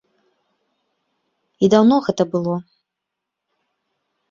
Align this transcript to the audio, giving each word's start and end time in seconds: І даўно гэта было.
І 1.67 1.69
даўно 1.75 1.95
гэта 2.07 2.23
было. 2.33 2.55